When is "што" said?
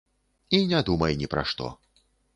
1.53-1.71